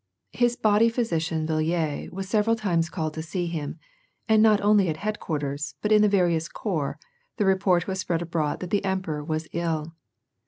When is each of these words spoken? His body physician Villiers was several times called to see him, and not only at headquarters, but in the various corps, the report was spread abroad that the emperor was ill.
His 0.31 0.55
body 0.55 0.89
physician 0.89 1.45
Villiers 1.45 2.09
was 2.11 2.27
several 2.27 2.55
times 2.55 2.89
called 2.89 3.13
to 3.13 3.21
see 3.21 3.45
him, 3.45 3.77
and 4.27 4.41
not 4.41 4.59
only 4.61 4.89
at 4.89 4.97
headquarters, 4.97 5.75
but 5.79 5.91
in 5.91 6.01
the 6.01 6.09
various 6.09 6.49
corps, 6.49 6.97
the 7.37 7.45
report 7.45 7.85
was 7.85 7.99
spread 7.99 8.23
abroad 8.23 8.61
that 8.61 8.71
the 8.71 8.83
emperor 8.83 9.23
was 9.23 9.47
ill. 9.53 9.93